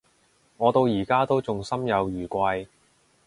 [0.57, 2.67] 我到而家都仲心有餘悸